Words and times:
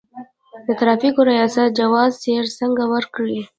د 0.65 0.67
ترافیکو 0.79 1.21
ریاست 1.29 1.69
جواز 1.79 2.11
سیر 2.23 2.45
څنګه 2.59 2.83
ورکوي؟ 2.93 3.41